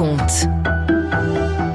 [0.00, 0.48] raconte.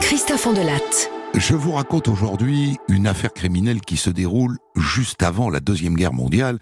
[0.01, 1.11] Christophe Ondelatte.
[1.35, 6.13] Je vous raconte aujourd'hui une affaire criminelle qui se déroule juste avant la Deuxième Guerre
[6.13, 6.59] mondiale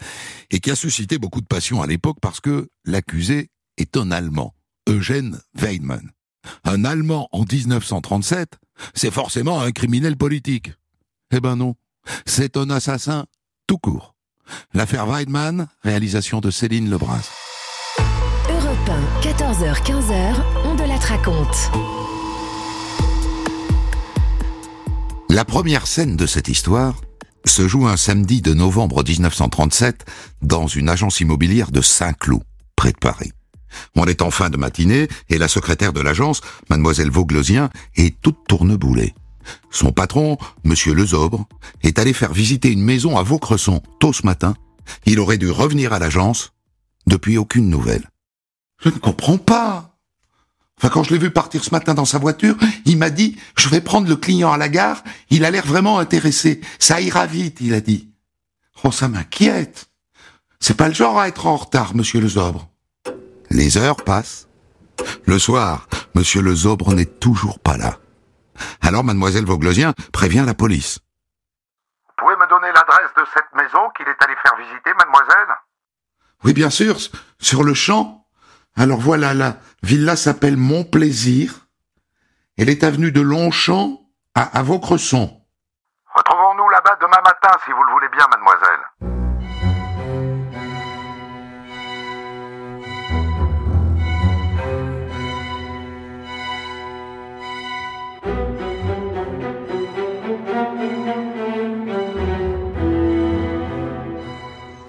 [0.51, 4.53] et qui a suscité beaucoup de passion à l'époque parce que l'accusé est un Allemand,
[4.89, 6.11] Eugène Weidmann.
[6.65, 8.57] Un Allemand en 1937,
[8.93, 10.73] c'est forcément un criminel politique.
[11.31, 11.75] Eh ben non,
[12.25, 13.25] c'est un assassin
[13.67, 14.15] tout court.
[14.73, 17.29] L'affaire Weidmann, réalisation de Céline Lebras.
[18.49, 20.72] Europe 1, 14h-15h,
[25.29, 27.01] la première scène de cette histoire
[27.45, 30.05] se joue un samedi de novembre 1937
[30.41, 32.43] dans une agence immobilière de Saint-Cloud,
[32.75, 33.31] près de Paris.
[33.95, 38.37] On est en fin de matinée et la secrétaire de l'agence, mademoiselle Vauglosien, est toute
[38.47, 39.13] tourneboulée.
[39.71, 41.47] Son patron, monsieur Lezobre,
[41.81, 44.53] est allé faire visiter une maison à Vaucresson tôt ce matin.
[45.05, 46.53] Il aurait dû revenir à l'agence.
[47.07, 48.09] Depuis aucune nouvelle.
[48.81, 49.92] Je ne comprends pas.
[50.77, 53.69] Enfin, quand je l'ai vu partir ce matin dans sa voiture, il m'a dit, je
[53.69, 56.61] vais prendre le client à la gare, il a l'air vraiment intéressé.
[56.79, 58.09] Ça ira vite, il a dit.
[58.83, 59.89] Oh, ça m'inquiète.
[60.59, 62.69] C'est pas le genre à être en retard, monsieur Lezobre.
[63.49, 64.47] Les heures passent.
[65.25, 67.99] Le soir, monsieur Lezobre n'est toujours pas là.
[68.81, 70.99] Alors mademoiselle Vauglosien prévient la police.
[72.07, 75.55] Vous pouvez me donner l'adresse de cette maison qu'il est allé faire visiter, mademoiselle?
[76.43, 76.97] Oui, bien sûr,
[77.39, 78.22] sur le champ.
[78.75, 81.67] Alors voilà, la villa s'appelle Mon Plaisir.
[82.57, 84.01] Elle est avenue de Longchamp
[84.35, 85.41] à, à Vaucresson.
[86.13, 88.79] Retrouvons-nous là-bas demain matin, si vous le voulez bien, mademoiselle.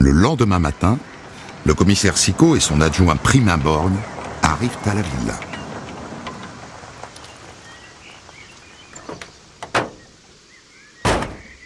[0.01, 0.99] Le lendemain matin,
[1.65, 3.97] le commissaire Sicot et son adjoint Primin Borgne
[4.43, 5.41] arrivent à la villa.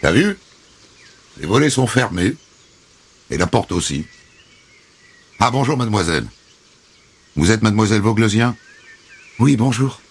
[0.01, 0.37] T'as vu?
[1.39, 2.35] Les volets sont fermés.
[3.29, 4.05] Et la porte aussi.
[5.39, 6.25] Ah bonjour mademoiselle.
[7.35, 8.55] Vous êtes mademoiselle Vauglosien
[9.37, 10.01] Oui, bonjour.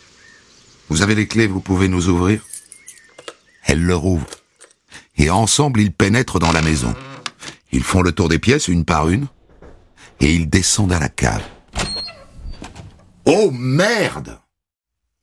[0.88, 2.42] Vous avez les clés, vous pouvez nous ouvrir
[3.64, 4.26] Elle leur ouvre.
[5.16, 6.94] Et ensemble, ils pénètrent dans la maison.
[7.72, 9.26] Ils font le tour des pièces une par une.
[10.20, 11.44] Et ils descendent à la cave.
[13.24, 14.40] Oh merde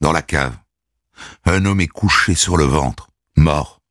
[0.02, 0.56] Dans la cave,
[1.46, 3.82] un homme est couché sur le ventre, mort,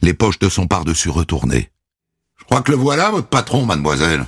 [0.00, 1.70] les poches de son par-dessus retournées.
[2.36, 4.26] Je crois que le voilà, votre patron, mademoiselle.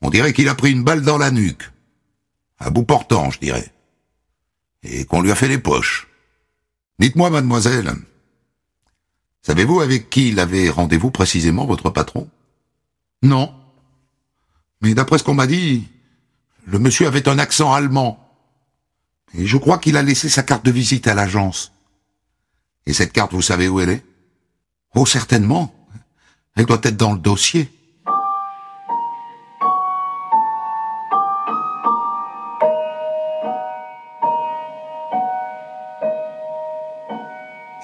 [0.00, 1.70] On dirait qu'il a pris une balle dans la nuque.
[2.58, 3.72] À bout portant, je dirais.
[4.82, 6.08] Et qu'on lui a fait les poches.
[6.98, 7.92] Dites-moi, mademoiselle,
[9.42, 12.28] savez-vous avec qui il avait rendez-vous précisément, votre patron?
[13.22, 13.54] Non.
[14.80, 15.88] Mais d'après ce qu'on m'a dit,
[16.66, 18.24] le monsieur avait un accent allemand.
[19.34, 21.72] Et je crois qu'il a laissé sa carte de visite à l'agence.
[22.86, 24.04] Et cette carte, vous savez où elle est?
[24.94, 25.74] Oh, certainement.
[26.56, 27.70] Elle doit être dans le dossier.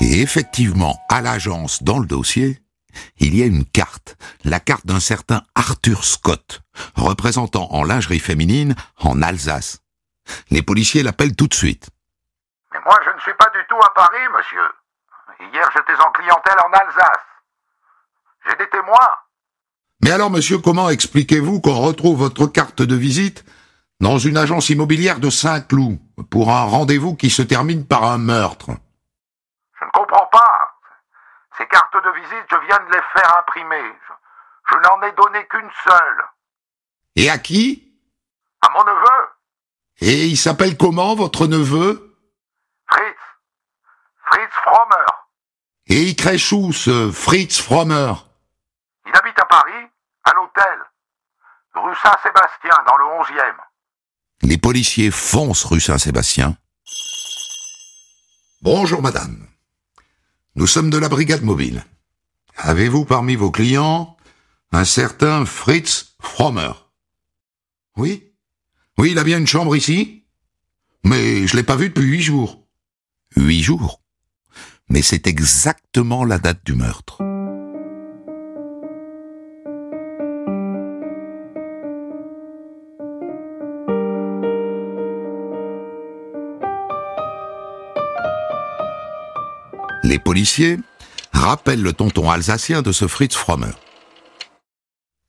[0.00, 2.60] Et effectivement, à l'agence, dans le dossier,
[3.19, 6.62] il y a une carte, la carte d'un certain Arthur Scott,
[6.94, 9.81] représentant en lingerie féminine en Alsace.
[10.50, 11.91] Les policiers l'appellent tout de suite.
[12.72, 14.69] Mais moi, je ne suis pas du tout à Paris, monsieur.
[15.53, 17.27] Hier, j'étais en clientèle en Alsace.
[18.47, 19.15] J'ai des témoins.
[20.03, 23.44] Mais alors, monsieur, comment expliquez-vous qu'on retrouve votre carte de visite
[24.00, 25.99] dans une agence immobilière de Saint-Cloud
[26.31, 28.71] pour un rendez-vous qui se termine par un meurtre
[29.81, 30.75] Je ne comprends pas.
[31.59, 33.92] Ces cartes de visite, je viens de les faire imprimer.
[34.09, 34.12] Je,
[34.75, 36.25] je n'en ai donné qu'une seule.
[37.16, 37.92] Et à qui?
[38.60, 39.28] À mon neveu,
[40.00, 42.16] Et il s'appelle comment, votre neveu?
[42.91, 43.16] Fritz.
[44.26, 45.06] Fritz Frommer.
[45.87, 48.12] Et il crèche où, ce Fritz Frommer
[49.06, 49.86] Il habite à Paris,
[50.25, 50.78] à l'hôtel.
[51.75, 53.54] Rue Saint-Sébastien, dans le 11e.
[54.42, 56.57] Les policiers foncent rue Saint-Sébastien.
[58.62, 59.47] Bonjour, madame.
[60.56, 61.84] Nous sommes de la brigade mobile.
[62.56, 64.16] Avez-vous parmi vos clients
[64.71, 66.72] un certain Fritz Frommer
[67.97, 68.33] Oui
[68.97, 70.24] Oui, il a bien une chambre ici
[71.04, 72.68] Mais je l'ai pas vu depuis huit jours.
[73.36, 74.01] Huit jours?
[74.89, 77.34] Mais c'est exactement la date du meurtre.
[90.04, 90.77] Les policiers
[91.33, 93.72] rappellent le tonton alsacien de ce Fritz Frommer.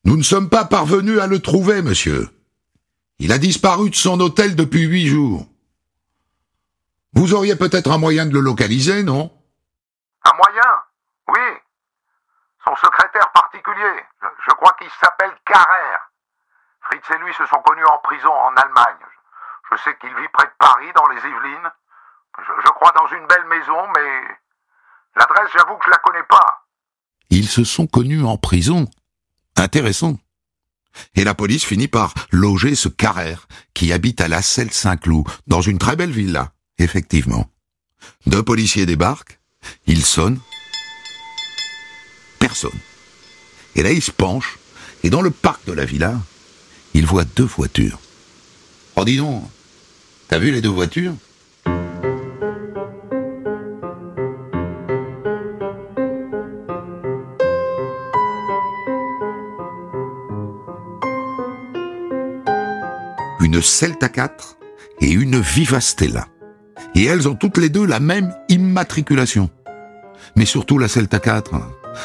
[0.03, 2.27] Nous ne sommes pas parvenus à le trouver, monsieur.
[3.19, 5.47] Il a disparu de son hôtel depuis huit jours.
[7.13, 9.31] Vous auriez peut-être un moyen de le localiser, non?
[10.25, 10.81] Un moyen?
[11.29, 11.57] Oui.
[12.65, 14.03] Son secrétaire particulier.
[14.45, 16.11] Je, crois qu'il s'appelle Carrère.
[16.81, 19.05] Fritz et lui se sont connus en prison en Allemagne.
[19.71, 21.71] Je, sais qu'il vit près de Paris, dans les Yvelines.
[22.37, 24.37] Je crois dans une belle maison, mais
[25.15, 26.67] l'adresse, j'avoue que je la connais pas.
[27.29, 28.87] Ils se sont connus en prison.
[29.55, 30.17] Intéressant.
[31.15, 35.61] Et la police finit par loger ce Carrère, qui habite à la Selle Saint-Cloud, dans
[35.61, 37.49] une très belle villa, effectivement.
[38.27, 39.39] Deux policiers débarquent,
[39.87, 40.39] ils sonnent.
[42.39, 42.79] Personne.
[43.75, 44.57] Et là, ils se penchent,
[45.03, 46.15] et dans le parc de la villa,
[46.93, 47.99] ils voient deux voitures.
[48.95, 49.43] Oh, dis donc,
[50.29, 51.15] t'as vu les deux voitures?
[63.55, 64.57] Une Celta 4
[64.99, 66.27] et une Viva Stella.
[66.93, 69.49] Et elles ont toutes les deux la même immatriculation.
[70.35, 71.53] Mais surtout la Celta 4.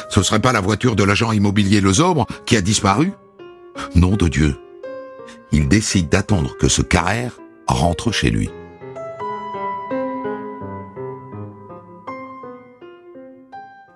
[0.09, 3.11] Ce serait pas la voiture de l'agent immobilier Le Zobre qui a disparu?
[3.95, 4.57] Nom de Dieu.
[5.51, 7.37] Il décide d'attendre que ce Carrère
[7.67, 8.49] rentre chez lui.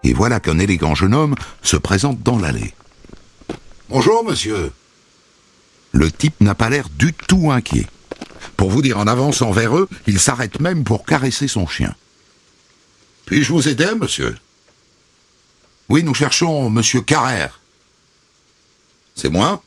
[0.04, 2.74] Et voilà qu'un élégant jeune homme se présente dans l'allée.
[3.88, 4.74] Bonjour, monsieur.
[5.96, 7.88] Le type n'a pas l'air du tout inquiet.
[8.58, 11.96] Pour vous dire, en avançant vers eux, il s'arrête même pour caresser son chien.
[13.26, 14.38] Puis-je vous aider, monsieur?
[15.88, 17.62] Oui, nous cherchons monsieur Carrère.
[19.16, 19.64] C'est moi?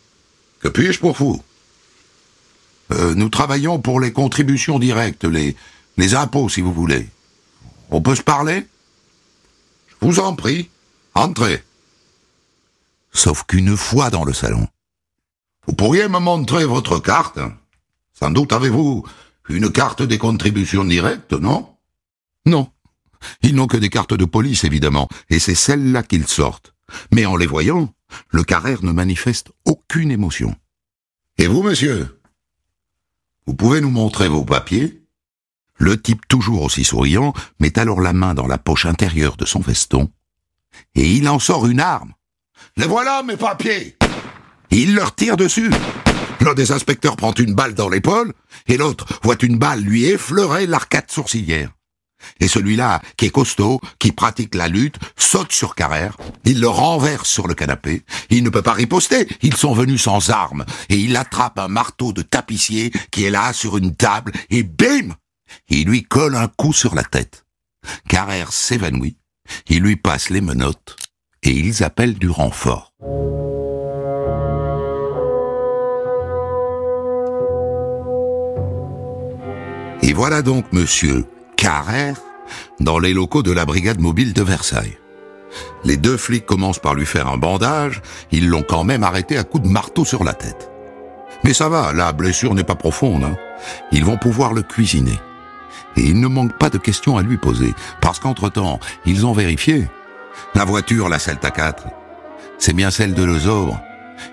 [0.60, 1.42] Que puis-je pour vous?
[2.92, 5.56] Euh, Nous travaillons pour les contributions directes, les,
[5.96, 7.08] les impôts, si vous voulez.
[7.88, 8.66] On peut se parler?
[9.88, 10.68] Je vous en prie,
[11.14, 11.64] entrez.
[13.14, 14.68] Sauf qu'une fois dans le salon,
[15.68, 17.38] vous pourriez me montrer votre carte
[18.14, 19.04] Sans doute avez-vous
[19.50, 21.76] une carte des contributions directes, non?
[22.46, 22.72] Non.
[23.42, 26.72] Ils n'ont que des cartes de police, évidemment, et c'est celles-là qu'ils sortent.
[27.12, 27.92] Mais en les voyant,
[28.30, 30.56] le Carrère ne manifeste aucune émotion.
[31.36, 32.18] Et vous, monsieur?
[33.46, 35.02] Vous pouvez nous montrer vos papiers?
[35.76, 39.60] Le type, toujours aussi souriant, met alors la main dans la poche intérieure de son
[39.60, 40.10] veston,
[40.94, 42.14] et il en sort une arme.
[42.78, 43.97] Les voilà, mes papiers
[44.70, 45.70] il leur tire dessus.
[46.40, 48.32] L'un des inspecteurs prend une balle dans l'épaule,
[48.66, 51.70] et l'autre voit une balle lui effleurer l'arcade sourcilière.
[52.40, 57.28] Et celui-là, qui est costaud, qui pratique la lutte, saute sur Carrère, il le renverse
[57.28, 61.16] sur le canapé, il ne peut pas riposter, ils sont venus sans armes, et il
[61.16, 65.14] attrape un marteau de tapissier qui est là sur une table, et bim
[65.68, 67.44] Il lui colle un coup sur la tête.
[68.08, 69.16] Carrère s'évanouit,
[69.68, 70.96] il lui passe les menottes,
[71.42, 72.92] et ils appellent du renfort.
[80.02, 81.24] Et voilà donc monsieur
[81.56, 82.16] Carrère
[82.80, 84.96] dans les locaux de la brigade mobile de Versailles.
[85.84, 88.00] Les deux flics commencent par lui faire un bandage,
[88.30, 90.70] ils l'ont quand même arrêté à coups de marteau sur la tête.
[91.44, 93.24] Mais ça va, la blessure n'est pas profonde.
[93.24, 93.36] hein.
[93.92, 95.18] Ils vont pouvoir le cuisiner.
[95.96, 99.88] Et il ne manque pas de questions à lui poser, parce qu'entre-temps, ils ont vérifié.
[100.54, 101.84] La voiture, la Celta 4,
[102.58, 103.80] c'est bien celle de Lezobre.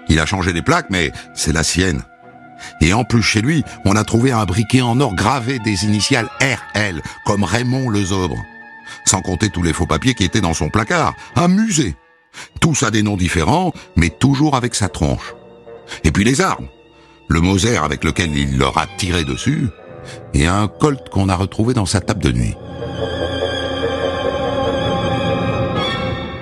[0.10, 2.02] Il a changé les plaques, mais c'est la sienne.
[2.82, 6.30] Et en plus, chez lui, on a trouvé un briquet en or gravé des initiales
[6.42, 8.44] RL, comme Raymond Lezobre.
[9.06, 11.14] Sans compter tous les faux papiers qui étaient dans son placard.
[11.36, 11.96] Un musée.
[12.60, 15.36] Tous à des noms différents, mais toujours avec sa tronche.
[16.04, 16.68] Et puis les armes.
[17.28, 19.68] Le Moser avec lequel il leur a tiré dessus,
[20.34, 22.56] et un colt qu'on a retrouvé dans sa table de nuit.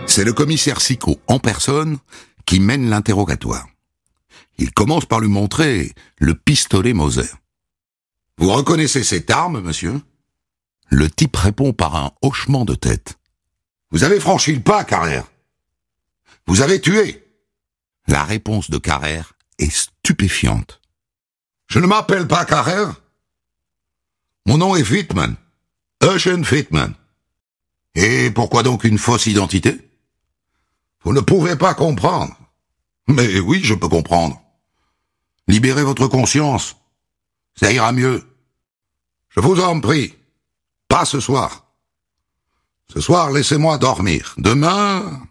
[0.05, 1.97] C'est le commissaire Sicot en personne
[2.45, 3.65] qui mène l'interrogatoire.
[4.57, 7.29] Il commence par lui montrer le pistolet Moser.
[8.37, 10.01] Vous reconnaissez cette arme, monsieur?
[10.89, 13.17] Le type répond par un hochement de tête.
[13.91, 15.25] Vous avez franchi le pas, Carrère.
[16.47, 17.23] Vous avez tué.
[18.07, 20.81] La réponse de Carrère est stupéfiante.
[21.67, 23.01] Je ne m'appelle pas Carrère.
[24.45, 25.35] Mon nom est Wittmann.
[26.03, 26.93] Eugene Wittmann.
[27.95, 29.89] Et pourquoi donc une fausse identité?
[31.03, 32.35] Vous ne pouvez pas comprendre.
[33.07, 34.42] Mais oui, je peux comprendre.
[35.47, 36.75] Libérez votre conscience.
[37.55, 38.23] Ça ira mieux.
[39.29, 40.13] Je vous en prie.
[40.87, 41.65] Pas ce soir.
[42.93, 44.35] Ce soir, laissez-moi dormir.
[44.37, 45.27] Demain...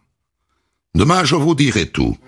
[0.95, 2.19] Demain, je vous dirai tout.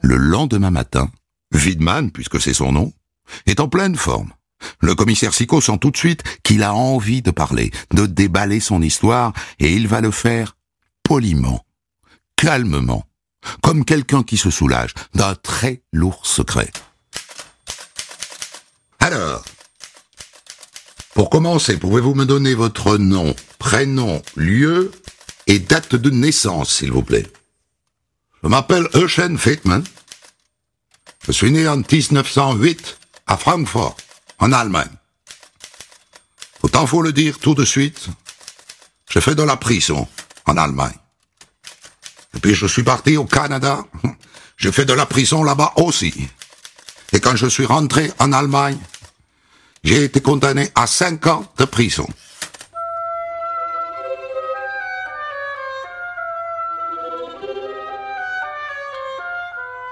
[0.00, 1.10] Le lendemain matin,
[1.52, 2.92] Widman, puisque c'est son nom,
[3.44, 4.32] est en pleine forme.
[4.82, 8.82] Le commissaire Sicot sent tout de suite qu'il a envie de parler, de déballer son
[8.82, 10.56] histoire, et il va le faire
[11.04, 11.64] poliment,
[12.36, 13.06] calmement,
[13.62, 16.70] comme quelqu'un qui se soulage d'un très lourd secret.
[18.98, 19.44] Alors,
[21.14, 24.90] pour commencer, pouvez-vous me donner votre nom, prénom, lieu
[25.46, 27.26] et date de naissance, s'il vous plaît?
[28.42, 29.84] Je m'appelle Eugène Feitman.
[31.26, 32.98] Je suis né en 1908
[33.28, 33.96] à Francfort,
[34.42, 34.90] en Allemagne.
[36.62, 38.08] Autant faut le dire tout de suite,
[39.08, 40.08] j'ai fait de la prison
[40.46, 40.98] en Allemagne.
[42.34, 43.84] Et puis je suis parti au Canada,
[44.56, 46.28] j'ai fait de la prison là-bas aussi.
[47.12, 48.78] Et quand je suis rentré en Allemagne,
[49.84, 52.08] j'ai été condamné à cinq ans de prison.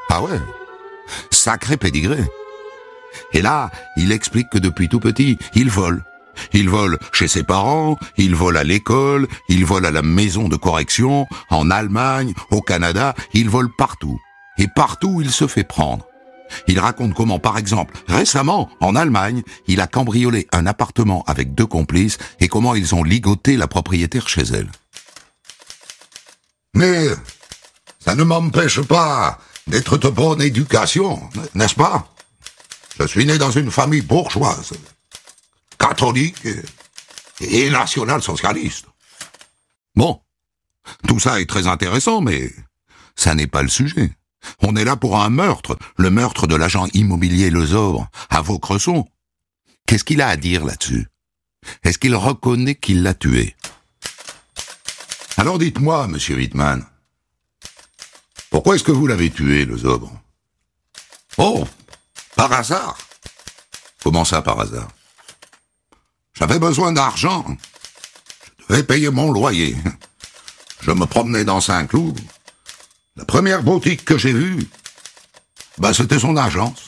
[0.08, 0.40] Ah ouais?
[1.30, 2.24] Sacré pédigré.
[3.32, 6.04] Et là, il explique que depuis tout petit, il vole.
[6.52, 10.56] Il vole chez ses parents, il vole à l'école, il vole à la maison de
[10.56, 14.18] correction, en Allemagne, au Canada, il vole partout.
[14.58, 16.06] Et partout, il se fait prendre.
[16.66, 21.66] Il raconte comment, par exemple, récemment, en Allemagne, il a cambriolé un appartement avec deux
[21.66, 24.70] complices et comment ils ont ligoté la propriétaire chez elle.
[26.74, 27.08] Mais
[28.04, 31.20] ça ne m'empêche pas d'être de bonne éducation,
[31.54, 32.08] n'est-ce pas?
[33.00, 34.72] Je suis né dans une famille bourgeoise,
[35.78, 36.46] catholique
[37.40, 38.86] et national-socialiste.
[39.96, 40.20] Bon,
[41.08, 42.52] tout ça est très intéressant, mais
[43.16, 44.12] ça n'est pas le sujet.
[44.60, 47.66] On est là pour un meurtre, le meurtre de l'agent immobilier Le
[48.28, 49.08] à Vaucresson.
[49.86, 51.06] Qu'est-ce qu'il a à dire là-dessus?
[51.82, 53.56] Est-ce qu'il reconnaît qu'il l'a tué?
[55.38, 56.84] Alors dites-moi, monsieur Wittmann,
[58.50, 59.76] pourquoi est-ce que vous l'avez tué, Le
[61.38, 61.66] Oh,
[62.40, 62.96] par hasard.
[64.02, 64.88] Comment ça, par hasard?
[66.32, 67.44] J'avais besoin d'argent.
[68.58, 69.76] Je devais payer mon loyer.
[70.80, 72.18] Je me promenais dans Saint-Cloud.
[73.16, 74.66] La première boutique que j'ai vue,
[75.76, 76.86] bah, c'était son agence.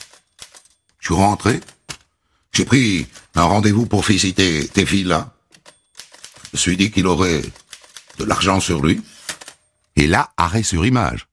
[0.99, 1.59] Je suis rentré.
[2.51, 5.35] J'ai pris un rendez-vous pour visiter tes filles là.
[6.45, 7.43] Je me suis dit qu'il aurait
[8.17, 9.03] de l'argent sur lui.
[9.97, 11.27] Et là, arrêt sur image.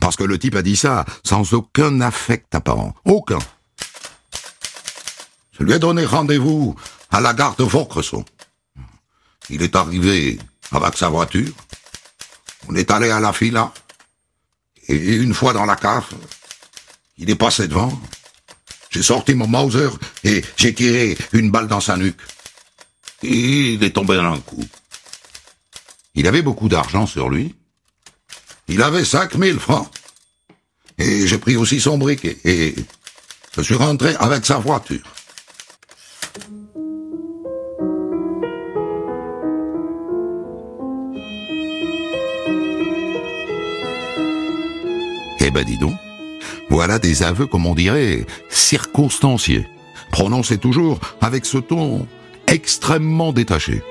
[0.00, 2.94] Parce que le type a dit ça sans aucun affect apparent.
[3.04, 3.38] Aucun.
[5.58, 6.76] Je lui ai donné rendez-vous
[7.10, 8.24] à la gare de Vaucresson.
[9.50, 10.38] Il est arrivé
[10.72, 11.52] avec sa voiture.
[12.68, 13.72] On est allé à la fila.
[14.88, 16.06] Et une fois dans la cave,
[17.16, 17.92] il est passé devant.
[18.90, 19.90] J'ai sorti mon Mauser
[20.24, 22.20] et j'ai tiré une balle dans sa nuque.
[23.22, 24.64] Et il est tombé dans un coup.
[26.14, 27.54] Il avait beaucoup d'argent sur lui.
[28.68, 29.88] Il avait cinq mille francs.
[30.98, 32.74] Et j'ai pris aussi son briquet et
[33.56, 35.14] je suis rentré avec sa voiture.
[45.40, 45.94] Eh ben dis donc,
[46.68, 49.66] voilà des aveux, comme on dirait, circonstanciés,
[50.10, 52.06] prononcés toujours avec ce ton
[52.48, 53.82] extrêmement détaché.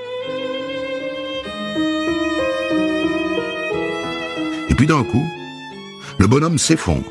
[4.78, 5.28] Puis d'un coup,
[6.20, 7.10] le bonhomme s'effondre.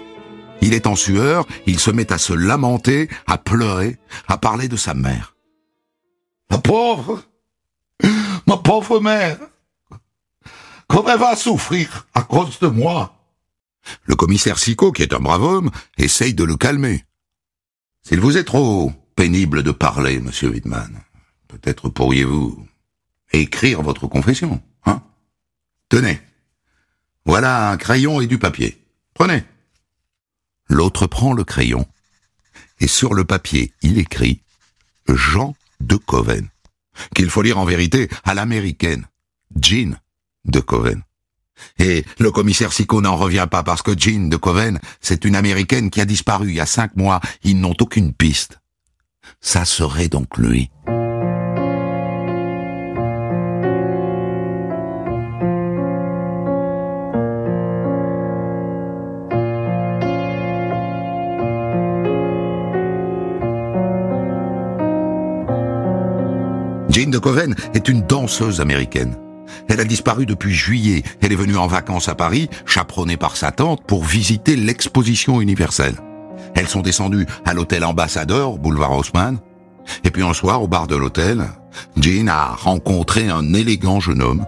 [0.61, 3.97] Il est en sueur, il se met à se lamenter, à pleurer,
[4.29, 5.35] à parler de sa mère.
[6.49, 7.23] Ma pauvre,
[8.47, 9.37] ma pauvre mère,
[10.87, 13.13] comme elle va souffrir à cause de moi?
[14.05, 17.03] Le commissaire Sicot, qui est un brave homme, essaye de le calmer.
[18.01, 21.01] S'il vous est trop pénible de parler, monsieur Wittmann,
[21.49, 22.65] peut-être pourriez-vous
[23.33, 25.01] écrire votre confession, hein?
[25.89, 26.21] Tenez.
[27.27, 28.81] Voilà un crayon et du papier.
[29.13, 29.43] Prenez.
[30.69, 31.85] L'autre prend le crayon,
[32.79, 34.41] et sur le papier, il écrit
[35.09, 36.47] Jean de Coven,
[37.15, 39.05] qu'il faut lire en vérité à l'américaine,
[39.61, 39.97] Jean
[40.45, 41.03] de Coven.
[41.79, 45.89] Et le commissaire Sico n'en revient pas parce que Jean de Coven, c'est une américaine
[45.89, 47.19] qui a disparu il y a cinq mois.
[47.43, 48.59] Ils n'ont aucune piste.
[49.41, 50.69] Ça serait donc lui.
[67.17, 69.15] De Coven est une danseuse américaine.
[69.69, 71.01] Elle a disparu depuis juillet.
[71.19, 75.95] Elle est venue en vacances à Paris, chaperonnée par sa tante, pour visiter l'exposition universelle.
[76.53, 79.39] Elles sont descendues à l'hôtel Ambassadeur, boulevard Haussmann.
[80.03, 81.43] Et puis un soir, au bar de l'hôtel,
[81.99, 84.45] Jean a rencontré un élégant jeune homme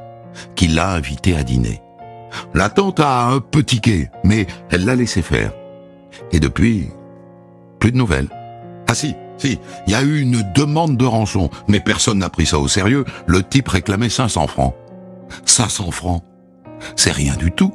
[0.55, 1.81] qui l'a invité à dîner.
[2.53, 5.53] La tante a un peu tiqué, mais elle l'a laissé faire.
[6.31, 6.89] Et depuis,
[7.79, 8.29] plus de nouvelles.
[8.87, 12.45] Ah si, si, il y a eu une demande de rançon, mais personne n'a pris
[12.45, 13.05] ça au sérieux.
[13.25, 14.75] Le type réclamait 500 francs.
[15.45, 16.23] 500 francs.
[16.95, 17.73] c'est rien du tout.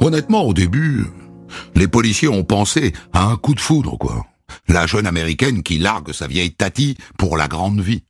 [0.00, 1.06] Honnêtement, au début,
[1.74, 4.26] les policiers ont pensé à un coup de foudre, quoi.
[4.68, 8.04] La jeune américaine qui largue sa vieille Tati pour la grande vie.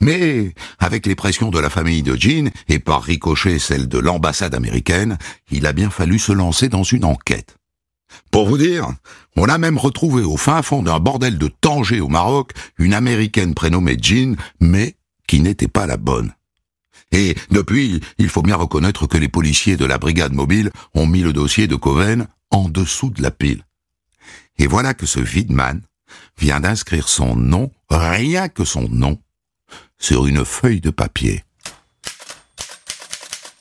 [0.00, 4.54] Mais, avec les pressions de la famille de Jean, et par ricochet celle de l'ambassade
[4.54, 5.18] américaine,
[5.50, 7.56] il a bien fallu se lancer dans une enquête.
[8.30, 8.88] Pour vous dire,
[9.36, 13.54] on a même retrouvé au fin fond d'un bordel de Tanger au Maroc une américaine
[13.54, 16.32] prénommée Jean, mais qui n'était pas la bonne.
[17.12, 21.20] Et depuis, il faut bien reconnaître que les policiers de la brigade mobile ont mis
[21.20, 23.64] le dossier de Coven en dessous de la pile.
[24.58, 25.80] Et voilà que ce Widman
[26.38, 29.20] vient d'inscrire son nom, rien que son nom,
[29.98, 31.44] sur une feuille de papier.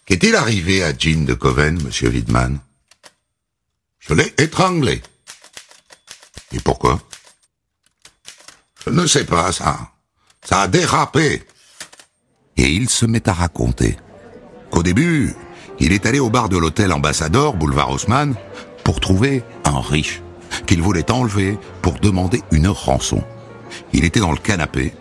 [0.05, 2.59] Qu'est-il arrivé à Jean de Coven, monsieur Widman?
[4.00, 5.01] Je l'ai étranglé.
[6.51, 7.01] Et pourquoi?
[8.85, 9.91] Je ne sais pas, ça.
[10.43, 11.43] Ça a dérapé.
[12.57, 13.97] Et il se met à raconter
[14.69, 15.33] qu'au début,
[15.79, 18.35] il est allé au bar de l'hôtel Ambassador, boulevard Haussmann,
[18.83, 20.23] pour trouver un riche
[20.65, 23.24] qu'il voulait enlever pour demander une rançon.
[23.91, 24.93] Il était dans le canapé.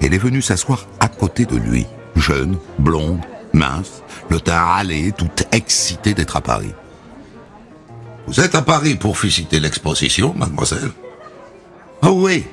[0.00, 1.86] Elle est venue s'asseoir à côté de lui,
[2.16, 3.20] jeune, blonde,
[3.52, 6.72] mince, le teint râlé, toute excitée d'être à Paris.
[8.26, 10.90] Vous êtes à Paris pour visiter l'exposition, mademoiselle
[12.02, 12.44] Oh oui.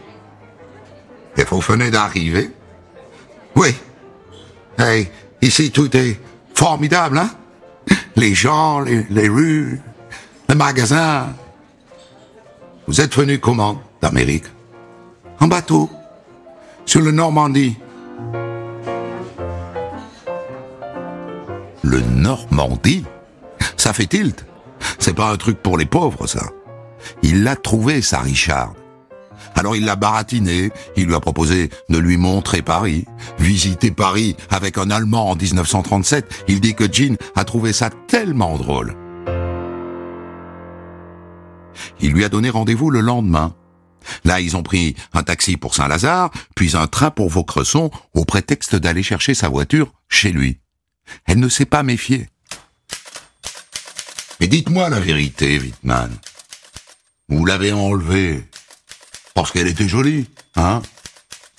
[1.37, 2.51] Et vous venez d'arriver
[3.55, 3.73] Oui.
[4.77, 5.09] Hey,
[5.41, 6.19] ici tout est
[6.53, 7.29] formidable, hein?
[8.15, 9.81] Les gens, les, les rues,
[10.49, 11.33] le magasin.
[12.87, 14.45] Vous êtes venu comment d'Amérique?
[15.39, 15.89] En bateau,
[16.85, 17.77] sur le Normandie?
[21.83, 23.05] Le Normandie?
[23.77, 24.45] Ça fait tilt.
[24.99, 26.43] C'est pas un truc pour les pauvres, ça.
[27.23, 28.73] Il l'a trouvé, ça, Richard.
[29.55, 33.05] Alors il l'a baratiné, il lui a proposé de lui montrer Paris,
[33.39, 36.43] visiter Paris avec un Allemand en 1937.
[36.47, 38.95] Il dit que Jean a trouvé ça tellement drôle.
[42.01, 43.55] Il lui a donné rendez-vous le lendemain.
[44.23, 48.75] Là, ils ont pris un taxi pour Saint-Lazare, puis un train pour Vaucresson, au prétexte
[48.75, 50.59] d'aller chercher sa voiture chez lui.
[51.25, 52.29] Elle ne s'est pas méfiée.
[54.39, 56.17] Mais dites-moi la vérité, Wittmann.
[57.29, 58.43] Vous l'avez enlevée
[59.33, 60.81] parce qu'elle était jolie, hein?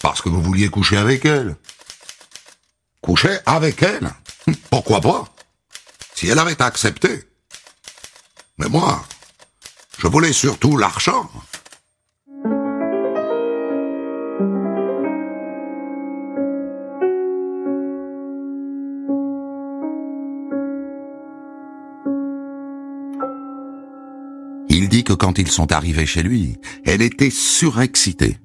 [0.03, 1.57] Parce que vous vouliez coucher avec elle.
[3.01, 4.11] Coucher avec elle?
[4.71, 5.33] Pourquoi pas?
[6.15, 7.25] Si elle avait accepté.
[8.59, 9.05] Mais moi,
[10.03, 11.31] je voulais surtout l'argent.
[24.69, 28.39] Il dit que quand ils sont arrivés chez lui, elle était surexcitée.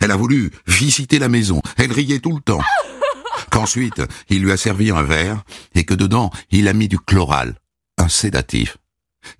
[0.00, 2.62] Elle a voulu visiter la maison, elle riait tout le temps.
[3.50, 7.58] Qu'ensuite, il lui a servi un verre et que dedans, il a mis du chloral,
[7.98, 8.78] un sédatif.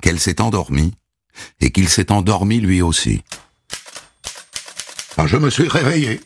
[0.02, 0.92] Qu'elle s'est endormie
[1.60, 3.22] et qu'il s'est endormi lui aussi.
[5.14, 6.20] Quand je me suis réveillé,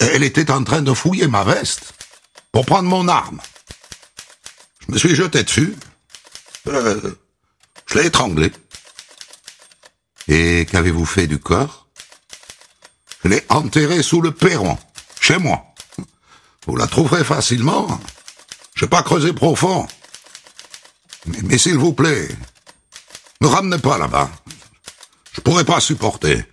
[0.00, 1.94] elle était en train de fouiller ma veste
[2.50, 3.40] pour prendre mon arme.
[4.86, 5.74] Je me suis jeté dessus.
[6.68, 7.14] Euh,
[7.86, 8.52] je l'ai étranglé.
[10.28, 11.88] Et qu'avez-vous fait du corps?
[13.24, 14.78] Je l'ai enterré sous le perron,
[15.20, 15.64] chez moi.
[16.66, 18.00] Vous la trouverez facilement.
[18.74, 19.86] Je n'ai pas creusé profond.
[21.26, 22.28] Mais s'il vous plaît,
[23.42, 24.30] ne ramenez pas là-bas.
[25.32, 26.44] Je pourrais pas supporter.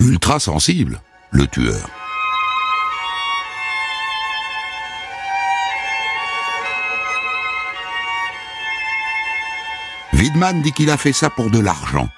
[0.00, 1.88] Ultra sensible, le tueur.
[10.14, 12.08] Widman dit qu'il a fait ça pour de l'argent.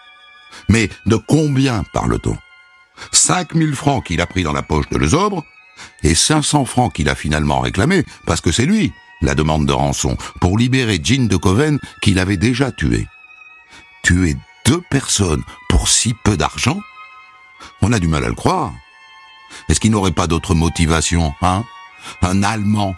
[0.70, 2.36] Mais de combien parle-t-on?
[3.12, 5.44] 5000 francs qu'il a pris dans la poche de Lezobre
[6.02, 10.16] et 500 francs qu'il a finalement réclamé parce que c'est lui la demande de rançon
[10.40, 13.06] pour libérer Jean de Coven qu'il avait déjà tué.
[14.06, 16.78] Tuer deux personnes pour si peu d'argent
[17.82, 18.72] On a du mal à le croire.
[19.68, 21.64] Est-ce qu'il n'aurait pas d'autre motivation, hein?
[22.22, 22.94] Un Allemand,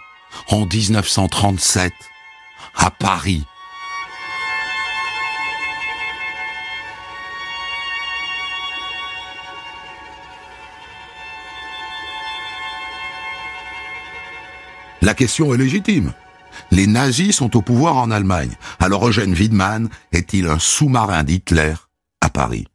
[0.50, 1.94] en 1937,
[2.76, 3.46] à Paris,
[15.00, 16.12] La question est légitime.
[16.70, 18.56] Les nazis sont au pouvoir en Allemagne.
[18.78, 21.74] Alors Eugène Widmann est-il un sous-marin d'Hitler
[22.20, 22.66] à Paris?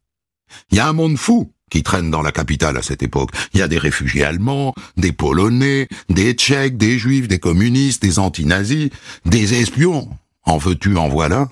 [0.72, 3.32] Il y a un monde fou qui traînent dans la capitale à cette époque.
[3.54, 8.20] Il y a des réfugiés allemands, des Polonais, des Tchèques, des Juifs, des communistes, des
[8.20, 8.90] anti-nazis,
[9.26, 10.10] des espions.
[10.44, 11.50] En veux-tu, en voilà.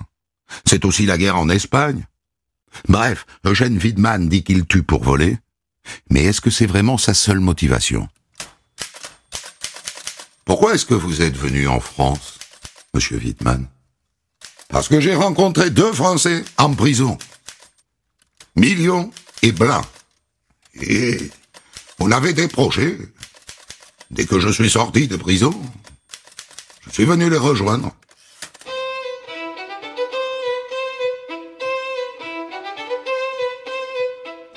[0.64, 2.06] C'est aussi la guerre en Espagne.
[2.88, 5.38] Bref, Eugène Widman dit qu'il tue pour voler.
[6.10, 8.08] Mais est-ce que c'est vraiment sa seule motivation?
[10.44, 12.31] Pourquoi est-ce que vous êtes venu en France,
[12.94, 13.68] monsieur Widman
[14.68, 17.16] Parce que j'ai rencontré deux Français en prison.
[18.54, 19.10] Million
[19.42, 19.82] et Blanc.
[20.74, 21.30] Et
[21.98, 22.98] on avait des projets.
[24.10, 25.54] Dès que je suis sorti de prison,
[26.86, 27.94] je suis venu les rejoindre.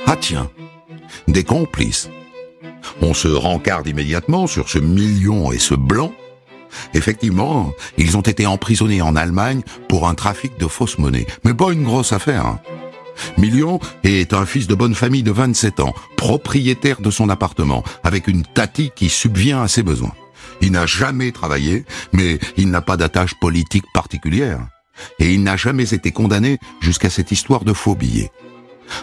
[0.05, 0.51] Ah tiens,
[1.29, 2.09] des complices.
[3.01, 6.13] On se rencarde immédiatement sur ce million et ce blanc.
[6.93, 11.27] Effectivement, ils ont été emprisonnés en Allemagne pour un trafic de fausses monnaies.
[11.43, 12.45] Mais pas une grosse affaire.
[12.45, 12.59] Hein.
[13.37, 18.27] Million est un fils de bonne famille de 27 ans, propriétaire de son appartement, avec
[18.27, 20.13] une tati qui subvient à ses besoins.
[20.61, 24.67] Il n'a jamais travaillé, mais il n'a pas d'attache politique particulière.
[25.19, 28.31] Et il n'a jamais été condamné jusqu'à cette histoire de faux billets.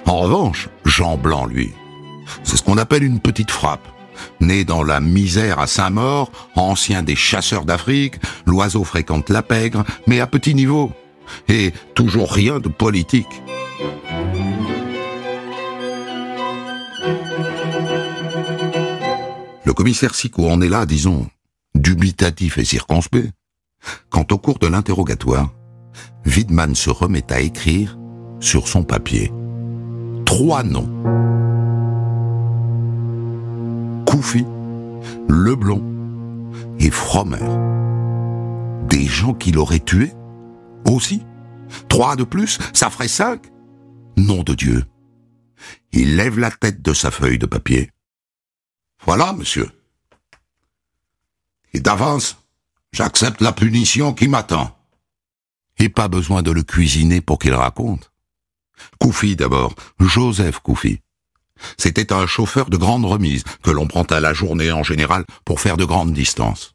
[0.06, 1.72] En revanche, Jean Blanc, lui,
[2.44, 3.86] c'est ce qu'on appelle une petite frappe.
[4.40, 10.20] Né dans la misère à Saint-Maur, ancien des chasseurs d'Afrique, l'oiseau fréquente la pègre, mais
[10.20, 10.92] à petit niveau.
[11.48, 13.42] Et toujours rien de politique.
[19.64, 21.26] Le commissaire Sicot en est là, disons,
[21.74, 23.30] dubitatif et circonspect,
[24.10, 25.50] quand au cours de l'interrogatoire,
[26.26, 27.98] Widman se remet à écrire
[28.40, 29.32] sur son papier
[30.32, 30.88] trois noms.
[34.22, 34.46] Koufi,
[35.28, 35.82] Leblon
[36.78, 37.42] et Frommer.
[38.88, 40.12] Des gens qu'il aurait tués
[40.88, 41.24] Aussi
[41.88, 43.50] Trois de plus Ça ferait cinq
[44.16, 44.84] Nom de Dieu.
[45.90, 47.90] Il lève la tête de sa feuille de papier.
[49.04, 49.68] Voilà, monsieur.
[51.74, 52.36] Et d'avance,
[52.92, 54.78] j'accepte la punition qui m'attend.
[55.78, 58.12] Et pas besoin de le cuisiner pour qu'il raconte.
[59.00, 61.00] Koufi d'abord, Joseph Koufi.
[61.78, 65.60] C'était un chauffeur de grande remise que l'on prend à la journée en général pour
[65.60, 66.74] faire de grandes distances.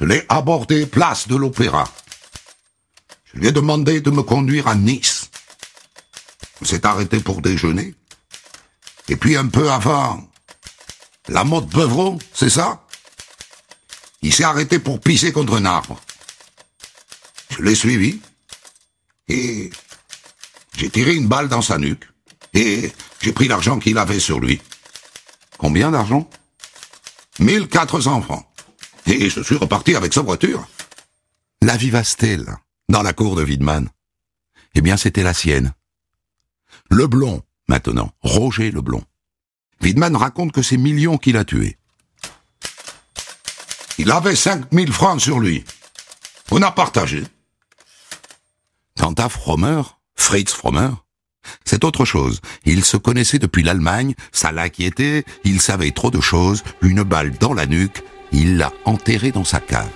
[0.00, 1.84] Je l'ai abordé place de l'Opéra.
[3.32, 5.30] Je lui ai demandé de me conduire à Nice.
[6.60, 7.94] On s'est arrêté pour déjeuner.
[9.08, 10.28] Et puis un peu avant,
[11.28, 12.84] la mode Beuvron, c'est ça?
[14.22, 16.00] Il s'est arrêté pour pisser contre un arbre.
[17.50, 18.20] Je l'ai suivi
[19.28, 19.70] et
[20.76, 22.11] j'ai tiré une balle dans sa nuque
[22.54, 24.60] et j'ai pris l'argent qu'il avait sur lui.
[25.58, 26.28] Combien d'argent?
[27.38, 28.46] 1400 francs.
[29.06, 30.66] Et je suis reparti avec sa voiture.
[31.62, 32.56] La Vivastel,
[32.88, 33.88] dans la cour de Widman.
[34.74, 35.72] Eh bien, c'était la sienne.
[36.90, 39.02] Leblon, maintenant, Roger Leblon.
[39.80, 41.78] Widman raconte que c'est Millions qu'il a tué.
[43.98, 45.64] Il avait 5000 francs sur lui.
[46.50, 47.24] On a partagé.
[48.98, 49.82] Quant à Frommer,
[50.14, 50.90] Fritz Frommer,
[51.64, 52.40] c'est autre chose.
[52.64, 57.54] Il se connaissait depuis l'Allemagne, ça l'inquiétait, il savait trop de choses, une balle dans
[57.54, 58.02] la nuque,
[58.32, 59.88] il l'a enterré dans sa cave.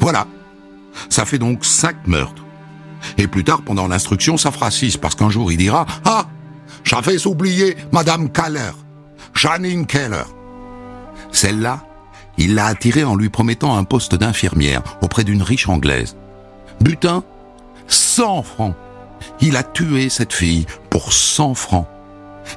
[0.00, 0.26] Voilà.
[1.08, 2.42] Ça fait donc cinq meurtres.
[3.22, 6.26] Et plus tard, pendant l'instruction, ça fera six, parce qu'un jour, il dira «Ah
[6.82, 8.72] J'avais oublié Madame Keller,
[9.32, 10.24] Janine Keller.»
[11.30, 11.84] Celle-là,
[12.36, 16.16] il l'a attirée en lui promettant un poste d'infirmière auprès d'une riche anglaise.
[16.80, 17.22] Butin
[17.86, 18.74] 100 francs.
[19.40, 21.86] Il a tué cette fille pour 100 francs.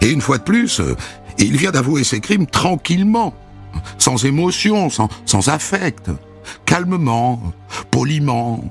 [0.01, 0.95] Et une fois de plus, euh,
[1.38, 3.36] il vient d'avouer ses crimes tranquillement,
[3.99, 6.10] sans émotion, sans, sans affect,
[6.65, 7.39] calmement,
[7.91, 8.63] poliment,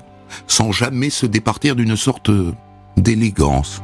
[0.47, 2.31] sans jamais se départir d'une sorte
[2.97, 3.81] d'élégance.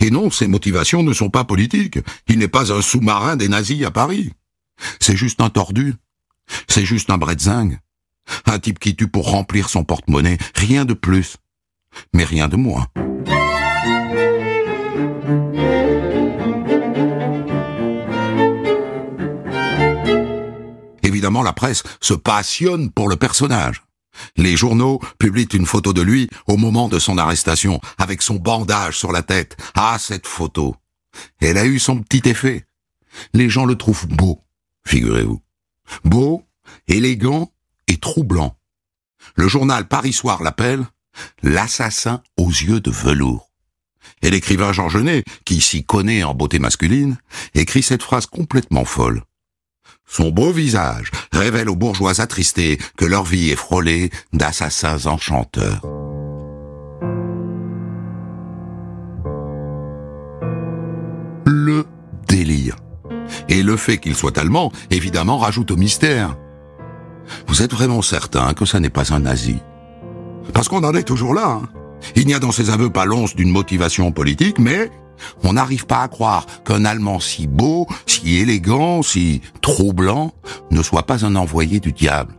[0.00, 1.98] Et non, ses motivations ne sont pas politiques.
[2.28, 4.32] Il n'est pas un sous-marin des nazis à Paris.
[5.00, 5.94] C'est juste un tordu.
[6.68, 7.78] C'est juste un bretzingue.
[8.44, 10.38] Un type qui tue pour remplir son porte-monnaie.
[10.54, 11.36] Rien de plus.
[12.12, 12.86] Mais rien de moins.
[21.26, 23.82] La presse se passionne pour le personnage.
[24.36, 28.96] Les journaux publient une photo de lui au moment de son arrestation, avec son bandage
[28.96, 29.56] sur la tête.
[29.74, 30.76] Ah, cette photo.
[31.40, 32.64] Elle a eu son petit effet.
[33.34, 34.40] Les gens le trouvent beau,
[34.86, 35.42] figurez-vous.
[36.04, 36.44] Beau,
[36.86, 37.50] élégant
[37.88, 38.56] et troublant.
[39.34, 40.86] Le journal Paris Soir l'appelle
[41.42, 43.50] L'assassin aux yeux de velours.
[44.22, 47.16] Et l'écrivain Jean Genet, qui s'y connaît en beauté masculine,
[47.54, 49.22] écrit cette phrase complètement folle.
[50.06, 55.82] Son beau visage révèle aux bourgeois attristés que leur vie est frôlée d'assassins enchanteurs.
[61.44, 61.84] Le
[62.28, 62.76] délire.
[63.48, 66.36] Et le fait qu'il soit allemand, évidemment, rajoute au mystère.
[67.48, 69.58] Vous êtes vraiment certain que ça n'est pas un nazi?
[70.54, 71.60] Parce qu'on en est toujours là.
[71.62, 71.68] Hein.
[72.14, 74.90] Il n'y a dans ses aveux pas l'once d'une motivation politique, mais
[75.42, 80.32] on n'arrive pas à croire qu'un Allemand si beau, si élégant, si troublant,
[80.70, 82.34] ne soit pas un envoyé du diable.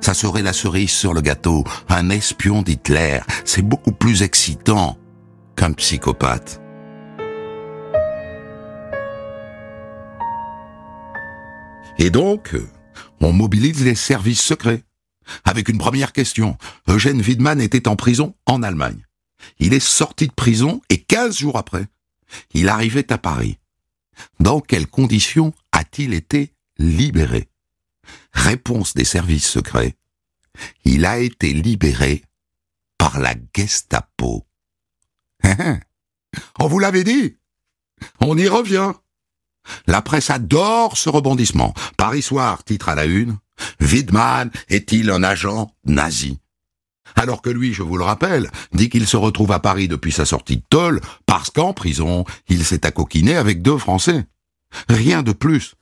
[0.00, 3.20] Ça serait la cerise sur le gâteau, un espion d'Hitler.
[3.44, 4.98] C'est beaucoup plus excitant
[5.56, 6.60] qu'un psychopathe.
[11.98, 12.56] Et donc,
[13.20, 14.82] on mobilise les services secrets.
[15.44, 16.58] Avec une première question.
[16.88, 19.06] Eugène Widman était en prison en Allemagne.
[19.58, 21.86] Il est sorti de prison et 15 jours après,
[22.52, 23.58] il arrivait à Paris.
[24.40, 27.48] Dans quelles conditions a-t-il été libéré?
[28.32, 29.96] Réponse des services secrets.
[30.84, 32.22] Il a été libéré
[32.98, 34.46] par la Gestapo.
[35.46, 35.80] Hein, hein.
[36.58, 37.36] On vous l'avait dit
[38.20, 38.94] On y revient.
[39.86, 41.74] La presse adore ce rebondissement.
[41.98, 43.36] Paris Soir titre à la une.
[43.80, 46.38] Widman est-il un agent nazi?
[47.16, 50.24] Alors que lui, je vous le rappelle, dit qu'il se retrouve à Paris depuis sa
[50.24, 54.24] sortie de tôle parce qu'en prison, il s'est accoquiné avec deux Français.
[54.88, 55.74] Rien de plus.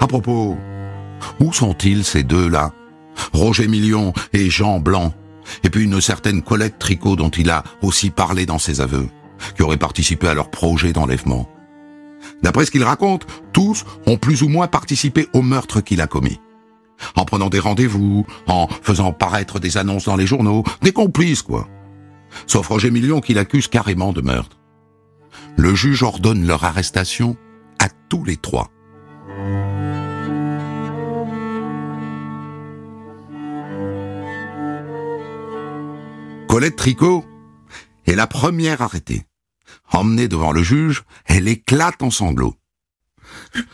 [0.00, 0.56] À propos,
[1.40, 2.72] où sont-ils ces deux-là?
[3.32, 5.14] Roger Million et Jean Blanc,
[5.62, 9.08] et puis une certaine Colette Tricot dont il a aussi parlé dans ses aveux,
[9.56, 11.48] qui aurait participé à leur projet d'enlèvement.
[12.42, 16.40] D'après ce qu'il raconte, tous ont plus ou moins participé au meurtre qu'il a commis.
[17.16, 21.68] En prenant des rendez-vous, en faisant paraître des annonces dans les journaux, des complices, quoi.
[22.46, 24.58] Sauf Roger Million qui l'accuse carrément de meurtre.
[25.56, 27.36] Le juge ordonne leur arrestation
[27.78, 28.70] à tous les trois.
[36.48, 37.24] Colette Tricot
[38.06, 39.24] est la première arrêtée.
[39.92, 42.54] Emmenée devant le juge, elle éclate en sanglots.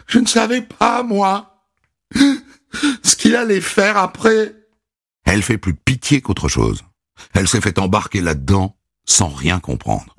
[0.06, 1.64] Je, ne savais pas, moi,
[3.02, 4.54] ce qu'il allait faire après.
[5.24, 6.82] Elle fait plus pitié qu'autre chose.
[7.34, 10.14] Elle s'est fait embarquer là-dedans sans rien comprendre.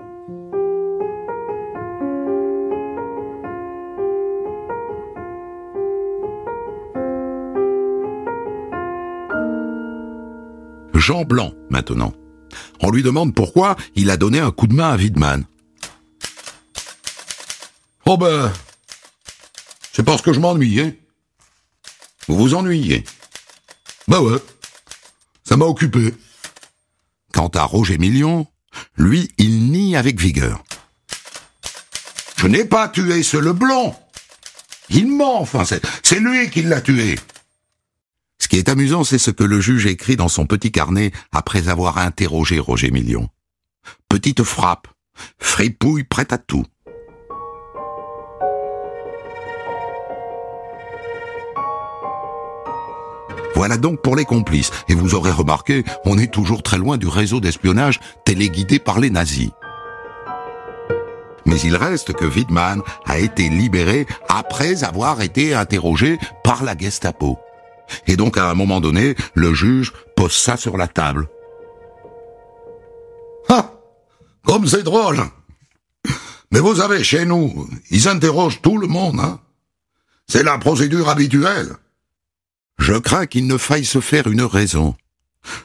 [10.93, 12.13] Jean Blanc, maintenant.
[12.79, 15.45] On lui demande pourquoi il a donné un coup de main à Widman.
[18.13, 18.51] Oh ben,
[19.93, 20.91] c'est parce que je m'ennuie, hein.
[22.27, 23.05] Vous vous ennuyez.
[24.05, 24.37] Bah ouais,
[25.45, 26.13] ça m'a occupé.
[27.31, 28.47] Quant à Roger Million,
[28.97, 30.61] lui, il nie avec vigueur.
[32.35, 33.97] Je n'ai pas tué ce Leblanc.
[34.89, 37.17] Il ment, enfin, c'est lui qui l'a tué.
[38.39, 41.69] Ce qui est amusant, c'est ce que le juge écrit dans son petit carnet après
[41.69, 43.29] avoir interrogé Roger Million.
[44.09, 44.89] Petite frappe,
[45.39, 46.65] fripouille prête à tout.
[53.61, 54.71] Voilà donc pour les complices.
[54.89, 59.11] Et vous aurez remarqué, on est toujours très loin du réseau d'espionnage téléguidé par les
[59.11, 59.51] nazis.
[61.45, 67.37] Mais il reste que Widman a été libéré après avoir été interrogé par la Gestapo.
[68.07, 71.27] Et donc à un moment donné, le juge pose ça sur la table.
[73.47, 73.73] Ah
[74.43, 75.21] Comme c'est drôle
[76.51, 79.39] Mais vous savez, chez nous, ils interrogent tout le monde, hein
[80.27, 81.75] C'est la procédure habituelle.
[82.81, 84.95] Je crains qu'il ne faille se faire une raison.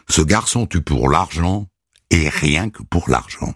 [0.06, 1.66] Ce garçon tue pour l'argent,
[2.10, 3.54] et rien que pour l'argent.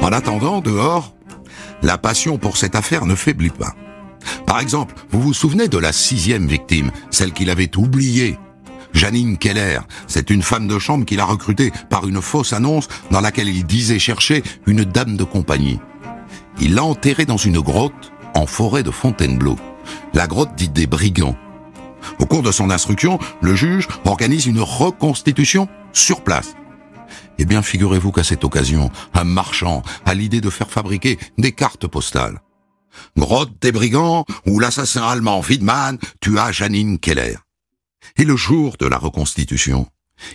[0.00, 1.14] En attendant, dehors,
[1.82, 3.74] la passion pour cette affaire ne faiblit pas.
[4.46, 8.38] Par exemple, vous vous souvenez de la sixième victime, celle qu'il avait oubliée
[8.92, 13.20] Janine Keller, c'est une femme de chambre qu'il a recrutée par une fausse annonce dans
[13.20, 15.80] laquelle il disait chercher une dame de compagnie.
[16.60, 19.56] Il l'a enterrée dans une grotte en forêt de Fontainebleau,
[20.14, 21.36] la grotte dite des brigands.
[22.18, 26.54] Au cours de son instruction, le juge organise une reconstitution sur place.
[27.38, 31.86] Eh bien, figurez-vous qu'à cette occasion, un marchand a l'idée de faire fabriquer des cartes
[31.86, 32.40] postales.
[33.16, 37.36] Grotte des brigands où l'assassin allemand Widman tua Janine Keller.
[38.16, 39.88] Et le jour de la reconstitution,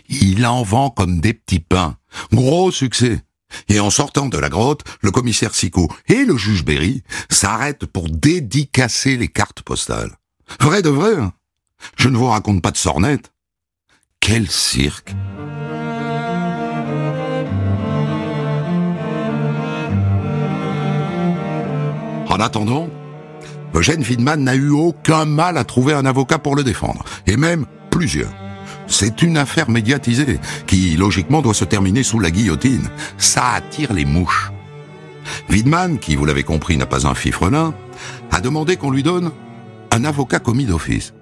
[0.10, 1.98] Il en vend comme des petits pains.
[2.34, 3.22] Gros succès.
[3.70, 8.10] Et en sortant de la grotte, le commissaire Sicot et le juge Berry s'arrêtent pour
[8.10, 10.18] dédicacer les cartes postales.
[10.60, 11.16] Vrai de vrai.
[11.16, 11.32] hein.
[11.98, 13.32] Je ne vous raconte pas de sornettes.
[14.20, 15.14] Quel cirque
[22.30, 22.90] En attendant,
[23.78, 27.68] Eugène Widman n'a eu aucun mal à trouver un avocat pour le défendre, et même
[27.92, 28.34] plusieurs.
[28.88, 32.90] C'est une affaire médiatisée, qui logiquement doit se terminer sous la guillotine.
[33.20, 34.52] Ça attire les mouches.
[35.52, 37.76] Widman, qui vous l'avez compris n'a pas un fifrelin,
[38.32, 39.30] a demandé qu'on lui donne
[39.92, 41.14] un avocat commis d'office.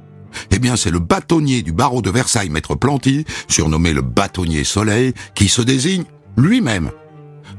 [0.49, 5.13] Eh bien, c'est le bâtonnier du barreau de Versailles, maître Planty, surnommé le bâtonnier Soleil,
[5.33, 6.05] qui se désigne
[6.37, 6.91] lui-même.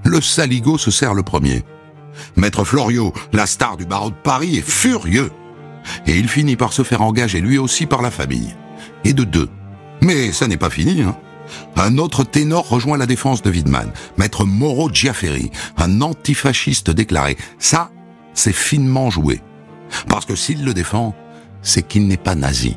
[0.05, 1.65] Le saligo se sert le premier.
[2.37, 5.31] Maître Floriot, la star du barreau de Paris, est furieux.
[6.07, 8.55] Et il finit par se faire engager lui aussi par la famille.
[9.05, 9.49] Et de deux.
[10.03, 11.17] Mais ça n'est pas fini, hein.
[11.77, 17.37] Un autre ténor rejoint la défense de Widman, maître Moreau Giaferi, un antifasciste déclaré.
[17.59, 17.91] Ça,
[18.35, 19.41] c'est finement joué.
[20.09, 21.15] Parce que s'il le défend,
[21.63, 22.77] c'est qu'il n'est pas nazi.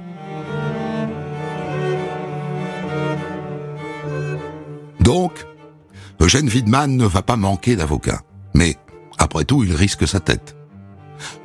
[5.00, 5.46] Donc,
[6.20, 8.22] Eugène Widman ne va pas manquer d'avocats.
[8.54, 8.78] Mais,
[9.20, 10.56] après tout, il risque sa tête.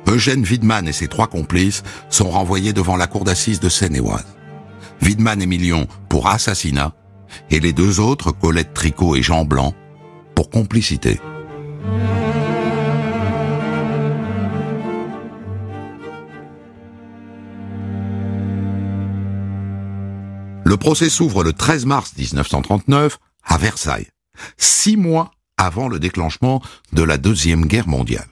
[0.07, 4.25] Eugène Widman et ses trois complices sont renvoyés devant la cour d'assises de Seine-et-Oise.
[5.01, 6.93] Widman et Million pour assassinat,
[7.49, 9.73] et les deux autres, Colette Tricot et Jean Blanc,
[10.33, 11.19] pour complicité.
[20.63, 24.07] Le procès s'ouvre le 13 mars 1939 à Versailles,
[24.57, 26.61] six mois avant le déclenchement
[26.93, 28.27] de la Deuxième Guerre mondiale.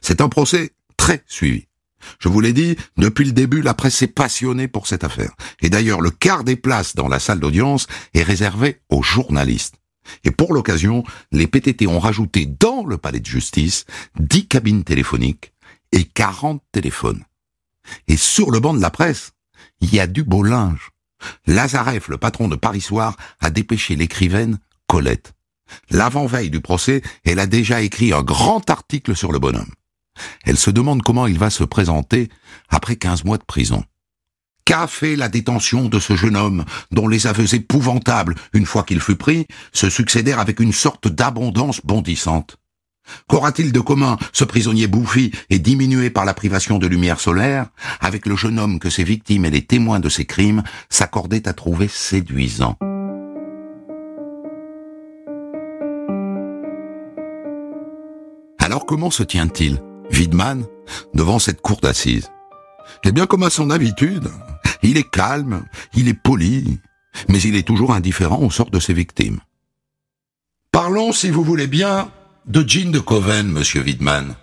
[0.00, 1.66] C'est un procès très suivi.
[2.18, 5.32] Je vous l'ai dit, depuis le début, la presse s'est passionnée pour cette affaire.
[5.60, 9.76] Et d'ailleurs, le quart des places dans la salle d'audience est réservé aux journalistes.
[10.22, 13.86] Et pour l'occasion, les PTT ont rajouté dans le palais de justice
[14.18, 15.52] 10 cabines téléphoniques
[15.92, 17.24] et 40 téléphones.
[18.08, 19.32] Et sur le banc de la presse,
[19.80, 20.90] il y a du beau linge.
[21.46, 25.32] Lazareff, le patron de Paris Soir, a dépêché l'écrivaine Colette.
[25.90, 29.72] L'avant-veille du procès, elle a déjà écrit un grand article sur le bonhomme.
[30.44, 32.28] Elle se demande comment il va se présenter
[32.68, 33.84] après 15 mois de prison.
[34.64, 39.00] Qu'a fait la détention de ce jeune homme, dont les aveux épouvantables, une fois qu'il
[39.00, 42.56] fut pris, se succédèrent avec une sorte d'abondance bondissante?
[43.28, 47.66] Qu'aura-t-il de commun, ce prisonnier bouffi et diminué par la privation de lumière solaire,
[48.00, 51.52] avec le jeune homme que ses victimes et les témoins de ses crimes s'accordaient à
[51.52, 52.78] trouver séduisant
[58.86, 59.80] Comment se tient-il,
[60.12, 60.66] Widman,
[61.14, 62.30] devant cette cour d'assises?
[63.04, 64.28] Eh bien, comme à son habitude,
[64.82, 66.80] il est calme, il est poli,
[67.28, 69.40] mais il est toujours indifférent au sort de ses victimes.
[70.70, 72.10] Parlons, si vous voulez bien,
[72.46, 74.34] de Jean de Coven, monsieur Widman.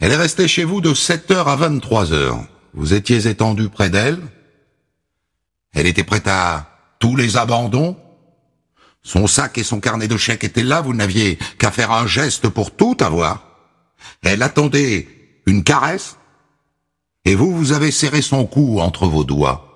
[0.00, 2.44] Elle est restée chez vous de 7 heures à 23 heures.
[2.74, 4.20] Vous étiez étendu près d'elle.
[5.72, 7.96] Elle était prête à tous les abandons.
[9.04, 12.48] Son sac et son carnet de chèques étaient là, vous n'aviez qu'à faire un geste
[12.48, 13.46] pour tout avoir.
[14.22, 15.08] Elle attendait
[15.46, 16.16] une caresse,
[17.26, 19.70] et vous, vous avez serré son cou entre vos doigts.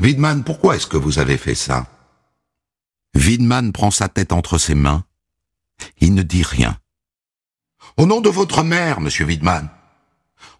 [0.00, 1.86] Widman, pourquoi est-ce que vous avez fait ça?
[3.14, 5.04] Widman prend sa tête entre ses mains.
[6.00, 6.78] Il ne dit rien.
[7.96, 9.68] Au nom de votre mère, monsieur Widman.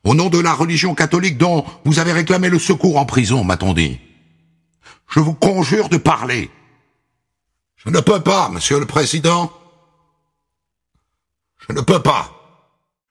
[0.05, 3.75] Au nom de la religion catholique dont vous avez réclamé le secours en prison, m'a-t-on
[3.75, 4.01] dit.
[5.09, 6.51] Je vous conjure de parler.
[7.79, 9.53] Je ne peux pas, monsieur le président.
[11.69, 12.35] Je ne peux pas.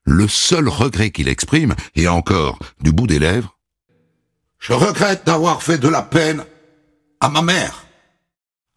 [0.03, 3.57] Le seul regret qu'il exprime, et encore du bout des lèvres,
[4.59, 6.45] je regrette d'avoir fait de la peine
[7.19, 7.85] à ma mère.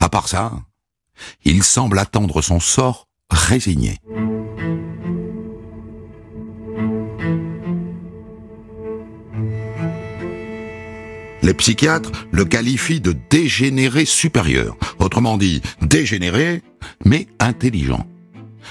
[0.01, 0.53] À part ça,
[1.45, 3.99] il semble attendre son sort résigné.
[11.43, 16.63] Les psychiatres le qualifient de dégénéré supérieur, autrement dit dégénéré,
[17.05, 18.07] mais intelligent.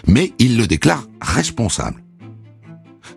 [0.08, 2.04] Mais il le déclare responsable.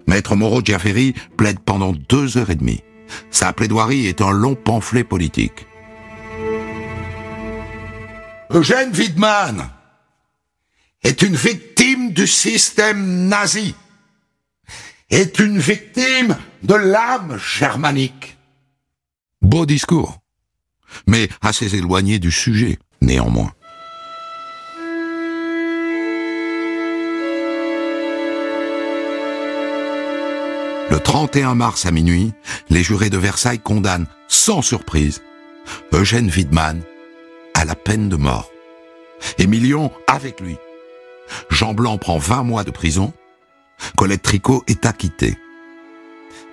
[0.07, 2.83] Maître Moreau Giaferi plaide pendant deux heures et demie.
[3.31, 5.67] Sa plaidoirie est un long pamphlet politique.
[8.51, 9.69] Eugène Widman
[11.03, 13.75] est une victime du système nazi,
[15.11, 18.32] est une victime de l'âme germanique.
[19.43, 20.19] Beau discours,
[21.09, 23.53] mais assez éloigné du sujet, néanmoins.
[30.91, 32.33] Le 31 mars à minuit,
[32.71, 35.23] les jurés de Versailles condamnent sans surprise
[35.93, 36.81] Eugène Widman
[37.55, 38.49] à la peine de mort.
[39.39, 40.57] Et Million avec lui.
[41.51, 43.13] Jean Blanc prend 20 mois de prison.
[43.97, 45.37] Colette Tricot est acquittée.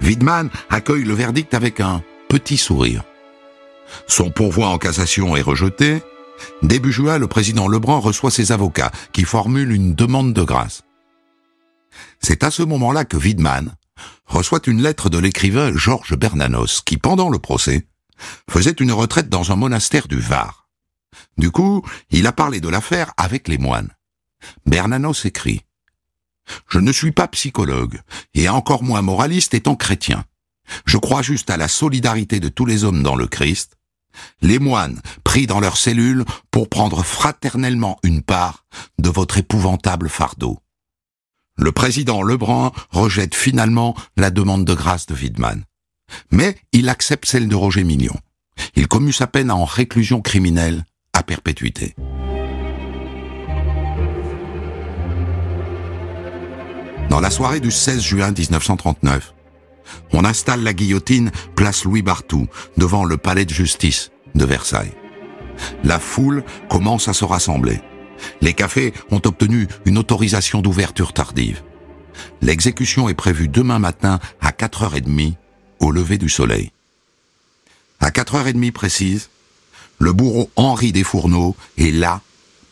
[0.02, 3.04] Widman accueille le verdict avec un petit sourire.
[4.08, 6.02] Son pourvoi en cassation est rejeté.
[6.62, 10.84] Début juin, le président Lebrun reçoit ses avocats qui formulent une demande de grâce.
[12.22, 13.76] C'est à ce moment-là que Widman
[14.26, 17.88] reçoit une lettre de l'écrivain Georges Bernanos qui, pendant le procès,
[18.50, 20.70] faisait une retraite dans un monastère du Var.
[21.38, 23.90] Du coup, il a parlé de l'affaire avec les moines.
[24.66, 25.62] Bernanos écrit
[26.68, 28.00] Je ne suis pas psychologue,
[28.36, 30.26] et encore moins moraliste étant chrétien.
[30.86, 33.78] Je crois juste à la solidarité de tous les hommes dans le Christ,
[34.42, 38.66] les moines pris dans leurs cellules pour prendre fraternellement une part
[38.98, 40.60] de votre épouvantable fardeau.
[41.58, 45.64] Le président Lebrun rejette finalement la demande de grâce de Widman.
[46.32, 48.16] Mais il accepte celle de Roger Million.
[48.76, 51.96] Il commue sa peine en réclusion criminelle à perpétuité.
[57.10, 59.34] Dans la soirée du 16 juin 1939,
[60.12, 64.94] on installe la guillotine place Louis Barthou devant le palais de justice de Versailles.
[65.84, 67.82] La foule commence à se rassembler.
[68.42, 71.62] Les cafés ont obtenu une autorisation d'ouverture tardive.
[72.42, 75.36] L'exécution est prévue demain matin à 4h30
[75.80, 76.72] au lever du soleil.
[78.00, 79.30] À 4h30 précise,
[80.00, 82.22] le bourreau Henri Desfourneaux est là,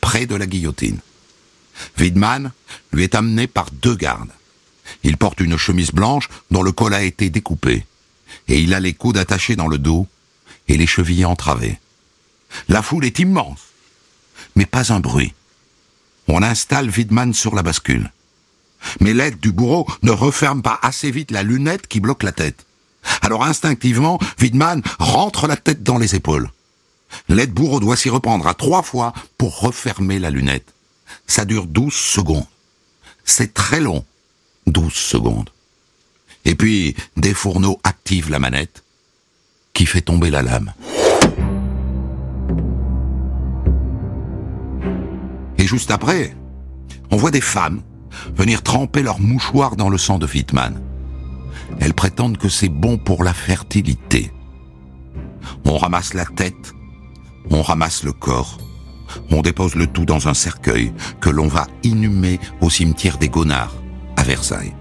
[0.02, 1.00] près de la guillotine.
[2.00, 2.52] Widman
[2.92, 4.32] lui est amené par deux gardes.
[5.04, 7.86] Il porte une chemise blanche dont le col a été découpé,
[8.48, 10.08] et il a les coudes attachés dans le dos
[10.68, 11.80] et les chevilles entravées.
[12.70, 13.60] La foule est immense,
[14.56, 15.34] mais pas un bruit.
[16.28, 18.12] On installe Widman sur la bascule.
[19.00, 22.66] Mais l'aide du bourreau ne referme pas assez vite la lunette qui bloque la tête.
[23.22, 26.52] Alors instinctivement, Widman rentre la tête dans les épaules.
[27.30, 30.74] L'aide bourreau doit s'y reprendre à trois fois pour refermer la lunette.
[31.26, 32.46] Ça dure douze secondes.
[33.24, 34.06] C'est très long.
[34.68, 35.50] 12 secondes.
[36.46, 38.84] Et puis, des fourneaux activent la manette,
[39.74, 40.74] qui fait tomber la lame.
[45.58, 46.36] Et juste après,
[47.12, 47.82] on voit des femmes
[48.36, 50.82] venir tremper leur mouchoir dans le sang de Wittmann.
[51.80, 54.32] Elles prétendent que c'est bon pour la fertilité.
[55.66, 56.74] On ramasse la tête,
[57.50, 58.58] on ramasse le corps,
[59.32, 63.76] on dépose le tout dans un cercueil que l'on va inhumer au cimetière des Gonards
[64.28, 64.76] Versailles.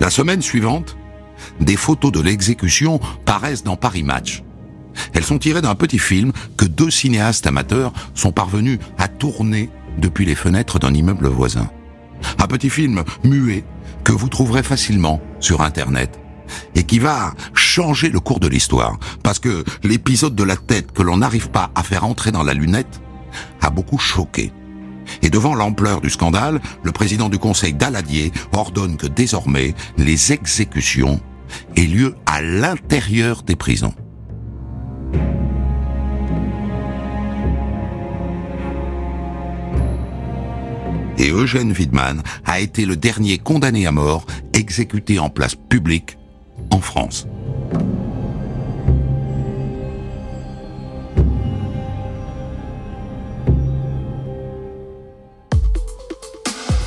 [0.00, 0.96] La semaine suivante,
[1.60, 4.42] des photos de l'exécution paraissent dans Paris Match.
[5.12, 9.68] Elles sont tirées d'un petit film que deux cinéastes amateurs sont parvenus à tourner
[9.98, 11.70] depuis les fenêtres d'un immeuble voisin.
[12.38, 13.64] Un petit film muet
[14.02, 16.18] que vous trouverez facilement sur Internet
[16.74, 21.02] et qui va changer le cours de l'histoire parce que l'épisode de la tête que
[21.02, 23.02] l'on n'arrive pas à faire entrer dans la lunette
[23.60, 24.52] a beaucoup choqué.
[25.20, 31.20] Et devant l'ampleur du scandale, le président du conseil Daladier ordonne que désormais les exécutions
[31.76, 33.94] aient lieu à l'intérieur des prisons.
[41.18, 46.18] Et Eugène Widman a été le dernier condamné à mort exécuté en place publique
[46.70, 47.26] en France.